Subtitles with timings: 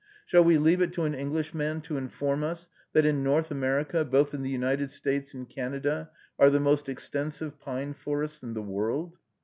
[0.25, 4.33] Shall we leave it to an Englishman to inform us, that "in North America, both
[4.33, 9.19] in the United States and Canada, are the most extensive pine forests in the world"?